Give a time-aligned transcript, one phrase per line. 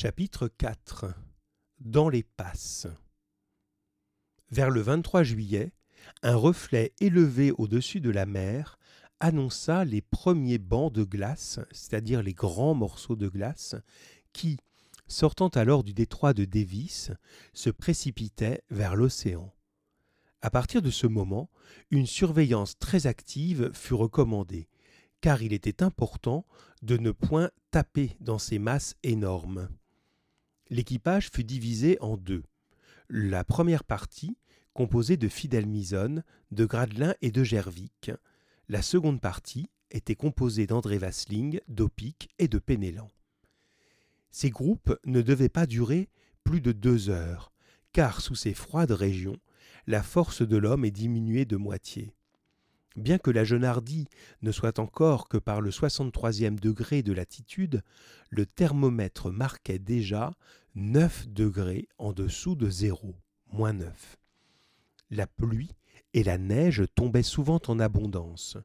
[0.00, 1.06] Chapitre 4
[1.80, 2.86] Dans les passes
[4.52, 5.72] Vers le 23 juillet,
[6.22, 8.78] un reflet élevé au-dessus de la mer
[9.18, 13.74] annonça les premiers bancs de glace, c'est-à-dire les grands morceaux de glace,
[14.32, 14.58] qui,
[15.08, 17.10] sortant alors du détroit de Davis,
[17.52, 19.52] se précipitaient vers l'océan.
[20.42, 21.50] À partir de ce moment,
[21.90, 24.68] une surveillance très active fut recommandée,
[25.20, 26.46] car il était important
[26.82, 29.68] de ne point taper dans ces masses énormes.
[30.70, 32.42] L'équipage fut divisé en deux.
[33.08, 34.36] La première partie,
[34.74, 38.10] composée de Fidel Mison, de Gradelin et de Gervic.
[38.68, 43.08] La seconde partie était composée d'André Vasling, d'Opic et de Pénélan.
[44.30, 46.10] Ces groupes ne devaient pas durer
[46.44, 47.50] plus de deux heures,
[47.92, 49.38] car sous ces froides régions,
[49.86, 52.12] la force de l'homme est diminuée de moitié.
[52.98, 54.08] Bien que la Hardy
[54.42, 57.84] ne soit encore que par le 63e degré de latitude,
[58.28, 60.32] le thermomètre marquait déjà
[60.74, 63.14] 9 degrés en dessous de zéro,
[63.52, 64.16] moins 9.
[65.10, 65.70] La pluie
[66.12, 68.56] et la neige tombaient souvent en abondance.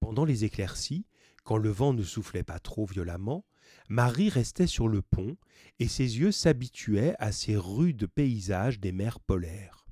[0.00, 1.06] Pendant les éclaircies,
[1.44, 3.44] quand le vent ne soufflait pas trop violemment,
[3.88, 5.36] Marie restait sur le pont
[5.78, 9.86] et ses yeux s'habituaient à ces rudes paysages des mers polaires.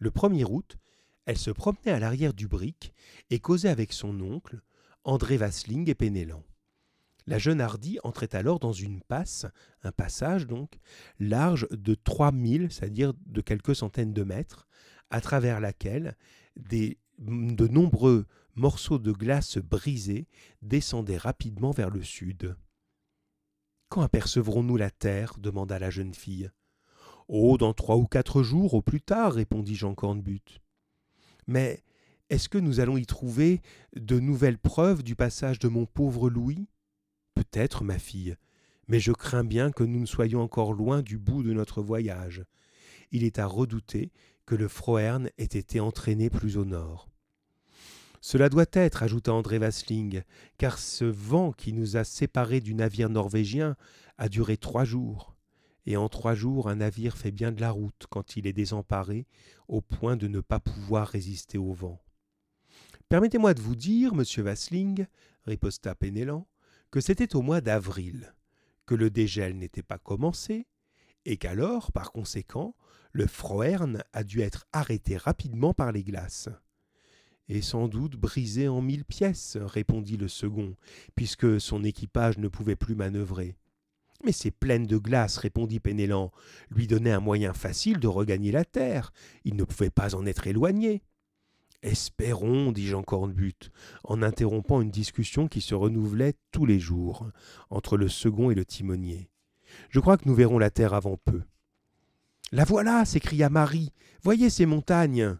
[0.00, 0.76] Le 1er août,
[1.26, 2.92] elle se promenait à l'arrière du brick
[3.30, 4.60] et causait avec son oncle,
[5.04, 6.42] André Vasling et Pénélan.
[7.26, 9.46] La jeune Hardy entrait alors dans une passe,
[9.82, 10.78] un passage donc,
[11.18, 14.66] large de trois milles, c'est-à-dire de quelques centaines de mètres,
[15.10, 16.16] à travers laquelle
[16.56, 20.26] des, de nombreux morceaux de glace brisés
[20.62, 22.56] descendaient rapidement vers le sud.
[23.88, 25.34] Quand apercevrons-nous la terre?
[25.38, 26.50] demanda la jeune fille.
[27.28, 30.60] Oh, dans trois ou quatre jours au plus tard, répondit Jean Cornbutte.
[31.46, 31.82] Mais
[32.28, 33.60] est-ce que nous allons y trouver
[33.96, 36.68] de nouvelles preuves du passage de mon pauvre Louis?
[37.34, 38.36] Peut-être, ma fille,
[38.86, 42.44] mais je crains bien que nous ne soyons encore loin du bout de notre voyage.
[43.12, 44.12] Il est à redouter
[44.46, 47.08] que le Frohern ait été entraîné plus au nord.
[48.20, 50.22] Cela doit être, ajouta André Vasling,
[50.58, 53.76] car ce vent qui nous a séparés du navire norvégien
[54.18, 55.29] a duré trois jours
[55.86, 59.26] et en trois jours un navire fait bien de la route quand il est désemparé
[59.68, 62.00] au point de ne pas pouvoir résister au vent.
[63.08, 65.06] Permettez-moi de vous dire, monsieur Vasling,
[65.44, 66.46] riposta Pénélan,
[66.90, 68.34] que c'était au mois d'avril,
[68.86, 70.66] que le dégel n'était pas commencé,
[71.24, 72.74] et qu'alors, par conséquent,
[73.12, 76.48] le Frohern a dû être arrêté rapidement par les glaces.
[77.48, 80.76] Et sans doute brisé en mille pièces, répondit le second,
[81.16, 83.56] puisque son équipage ne pouvait plus manœuvrer.
[84.24, 86.30] Mais ces plaines de glace, répondit Pénélan,
[86.70, 89.12] lui donnaient un moyen facile de regagner la terre.
[89.44, 91.02] Il ne pouvait pas en être éloigné.
[91.82, 93.70] Espérons, dit Jean Cornbutte,
[94.04, 97.26] en interrompant une discussion qui se renouvelait tous les jours
[97.70, 99.30] entre le second et le timonier.
[99.88, 101.42] Je crois que nous verrons la terre avant peu.
[102.52, 103.92] La voilà s'écria Marie.
[104.22, 105.38] Voyez ces montagnes.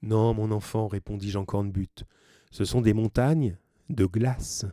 [0.00, 2.04] Non, mon enfant, répondit Jean Cornbutte.
[2.50, 3.58] Ce sont des montagnes
[3.90, 4.64] de glace,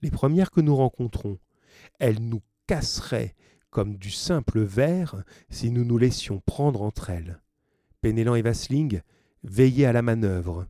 [0.00, 1.38] les premières que nous rencontrons.
[1.98, 3.34] Elles nous casserait
[3.70, 7.40] comme du simple verre si nous nous laissions prendre entre elles.
[8.00, 9.00] Pénélan et Vasling
[9.44, 10.66] veillaient à la manœuvre.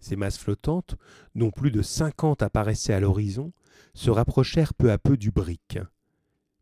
[0.00, 0.96] Ces masses flottantes,
[1.34, 3.52] dont plus de cinquante apparaissaient à l'horizon,
[3.94, 5.78] se rapprochèrent peu à peu du brick.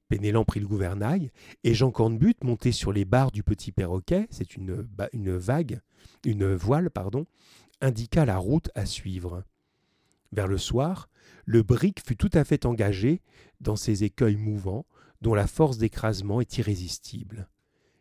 [0.08, 1.30] Pénélan prit le gouvernail,
[1.62, 4.86] et Jean Cornbutte, monté sur les barres du petit perroquet, c'est une
[5.38, 5.80] vague,
[6.24, 7.26] une voile, pardon,
[7.80, 9.44] indiqua la route à suivre.
[10.34, 11.08] Vers le soir,
[11.44, 13.22] le brick fut tout à fait engagé
[13.60, 14.84] dans ces écueils mouvants
[15.20, 17.48] dont la force d'écrasement est irrésistible.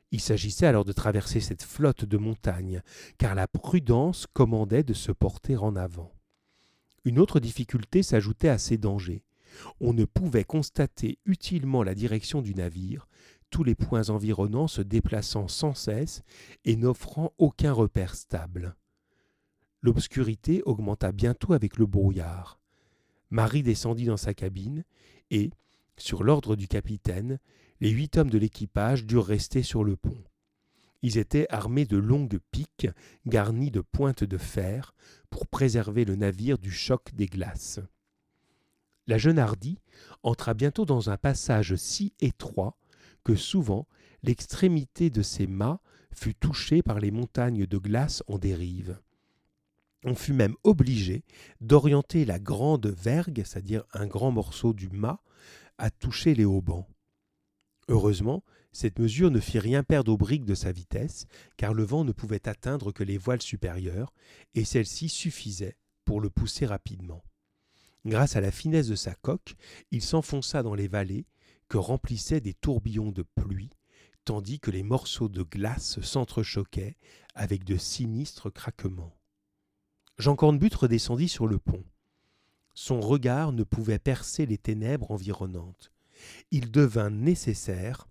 [0.09, 2.81] Il s'agissait alors de traverser cette flotte de montagnes,
[3.19, 6.11] car la prudence commandait de se porter en avant.
[7.05, 9.23] Une autre difficulté s'ajoutait à ces dangers.
[9.79, 13.07] On ne pouvait constater utilement la direction du navire,
[13.51, 16.23] tous les points environnants se déplaçant sans cesse
[16.65, 18.75] et n'offrant aucun repère stable.
[19.83, 22.57] L'obscurité augmenta bientôt avec le brouillard.
[23.29, 24.85] Marie descendit dans sa cabine,
[25.29, 25.51] et,
[25.97, 27.37] sur l'ordre du capitaine,
[27.81, 30.23] les huit hommes de l'équipage durent rester sur le pont.
[31.01, 32.87] Ils étaient armés de longues piques
[33.25, 34.95] garnies de pointes de fer
[35.29, 37.81] pour préserver le navire du choc des glaces.
[39.05, 39.79] La jeune Hardy
[40.23, 42.77] entra bientôt dans un passage si étroit
[43.25, 43.85] que souvent
[44.23, 45.81] l'extrémité de ses mâts
[46.13, 48.97] fut touchée par les montagnes de glace en dérive.
[50.05, 51.23] On fut même obligé
[51.61, 55.21] d'orienter la grande vergue, c'est-à-dire un grand morceau du mât,
[55.77, 56.87] à toucher les haubans.
[57.87, 61.25] Heureusement, cette mesure ne fit rien perdre au brick de sa vitesse,
[61.57, 64.13] car le vent ne pouvait atteindre que les voiles supérieures,
[64.55, 67.23] et celle-ci suffisait pour le pousser rapidement.
[68.05, 69.55] Grâce à la finesse de sa coque,
[69.91, 71.27] il s'enfonça dans les vallées
[71.69, 73.69] que remplissaient des tourbillons de pluie,
[74.25, 76.97] tandis que les morceaux de glace s'entrechoquaient
[77.35, 79.15] avec de sinistres craquements.
[80.17, 81.83] Jean Cornbutte redescendit sur le pont.
[82.75, 85.91] Son regard ne pouvait percer les ténèbres environnantes.
[86.51, 88.07] Il devint nécessaire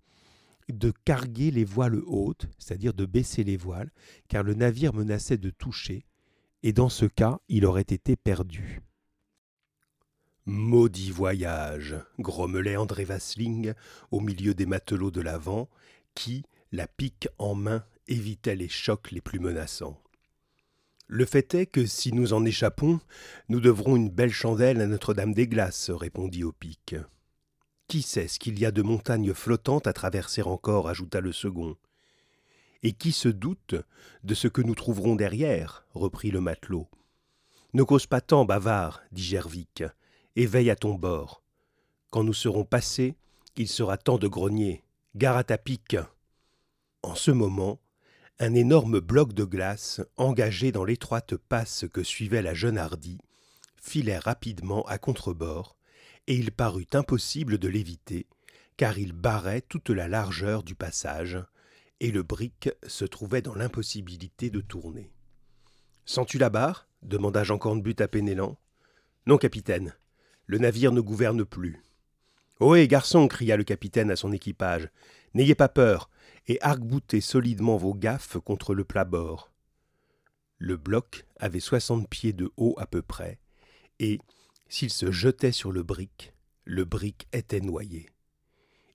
[0.69, 3.91] de carguer les voiles hautes, c'est-à-dire de baisser les voiles,
[4.27, 6.05] car le navire menaçait de toucher,
[6.61, 8.81] et dans ce cas il aurait été perdu.
[10.45, 13.73] Maudit voyage, grommelait André Vasling
[14.11, 15.69] au milieu des matelots de l'avant,
[16.15, 20.02] qui, la pique en main, évitaient les chocs les plus menaçants.
[21.15, 22.99] Le fait est que si nous en échappons,
[23.47, 26.95] nous devrons une belle chandelle à Notre-Dame des Glaces, répondit Opic.
[27.87, 31.77] Qui sait ce qu'il y a de montagnes flottantes à traverser encore ajouta le second.
[32.81, 33.75] Et qui se doute
[34.23, 36.89] de ce que nous trouverons derrière reprit le matelot.
[37.75, 39.83] Ne cause pas tant, bavard, dit Gervic
[40.35, 41.43] et veille à ton bord.
[42.09, 43.13] Quand nous serons passés,
[43.55, 44.83] il sera temps de grogner.
[45.15, 45.95] Gare à ta pique.
[47.03, 47.79] En ce moment,
[48.39, 53.19] un énorme bloc de glace, engagé dans l'étroite passe que suivait la jeune Hardy,
[53.77, 55.77] filait rapidement à contrebord,
[56.27, 58.27] et il parut impossible de l'éviter,
[58.77, 61.37] car il barrait toute la largeur du passage,
[61.99, 65.11] et le brick se trouvait dans l'impossibilité de tourner.
[66.05, 66.87] Sens-tu la barre?
[67.01, 68.57] demanda Jean Cornbutte à Pénélan.
[69.25, 69.95] Non, capitaine.
[70.47, 71.81] Le navire ne gouverne plus.
[72.59, 74.89] Ohé, garçon cria le capitaine à son équipage.
[75.33, 76.09] N'ayez pas peur,
[76.47, 79.51] et arc-boutez solidement vos gaffes contre le plat-bord.
[80.57, 83.39] Le bloc avait soixante pieds de haut à peu près,
[83.99, 84.19] et,
[84.69, 86.33] s'il se jetait sur le brick,
[86.65, 88.09] le brick était noyé.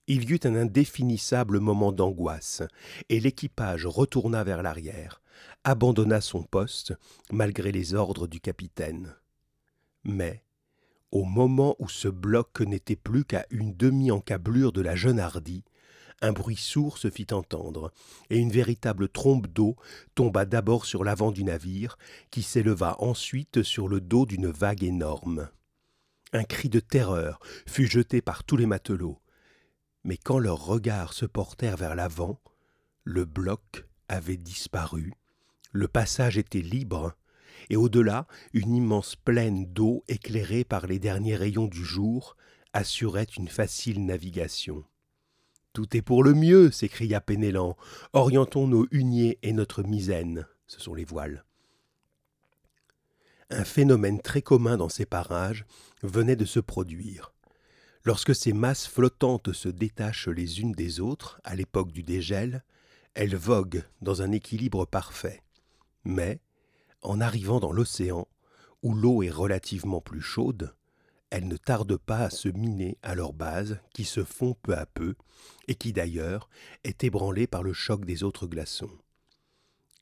[0.07, 2.63] Il y eut un indéfinissable moment d'angoisse,
[3.09, 5.21] et l'équipage retourna vers l'arrière,
[5.63, 6.93] abandonna son poste,
[7.31, 9.15] malgré les ordres du capitaine.
[10.03, 10.43] Mais,
[11.11, 15.63] au moment où ce bloc n'était plus qu'à une demi-encablure de la jeune Hardy,
[16.21, 17.91] un bruit sourd se fit entendre,
[18.29, 19.75] et une véritable trombe d'eau
[20.15, 21.97] tomba d'abord sur l'avant du navire,
[22.29, 25.49] qui s'éleva ensuite sur le dos d'une vague énorme.
[26.33, 29.19] Un cri de terreur fut jeté par tous les matelots,
[30.03, 32.39] mais quand leurs regards se portèrent vers l'avant,
[33.03, 35.13] le bloc avait disparu,
[35.71, 37.13] le passage était libre,
[37.69, 42.35] et au-delà, une immense plaine d'eau éclairée par les derniers rayons du jour
[42.73, 44.83] assurait une facile navigation.
[45.73, 47.77] Tout est pour le mieux, s'écria Pénélan.
[48.13, 50.45] Orientons nos huniers et notre misaine.
[50.67, 51.45] Ce sont les voiles.
[53.51, 55.65] Un phénomène très commun dans ces parages
[56.03, 57.33] venait de se produire.
[58.03, 62.63] Lorsque ces masses flottantes se détachent les unes des autres à l'époque du dégel,
[63.13, 65.41] elles voguent dans un équilibre parfait.
[66.03, 66.39] Mais,
[67.01, 68.27] en arrivant dans l'océan,
[68.83, 70.73] où l'eau est relativement plus chaude,
[71.29, 74.85] elles ne tardent pas à se miner à leur base, qui se fond peu à
[74.85, 75.15] peu,
[75.67, 76.49] et qui d'ailleurs
[76.83, 78.91] est ébranlée par le choc des autres glaçons.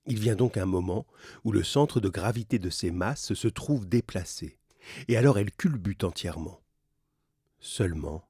[0.06, 1.06] Il vient donc un moment
[1.44, 4.58] où le centre de gravité de ces masses se trouve déplacé,
[5.10, 6.62] et alors elles culbutent entièrement.
[7.60, 8.24] Seulement,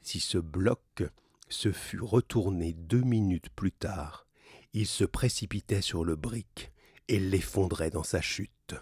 [0.00, 1.02] si ce bloc
[1.50, 4.26] se fût retourné deux minutes plus tard,
[4.72, 6.72] il se précipitait sur le brick,
[7.10, 8.74] et l'effondrait dans sa chute.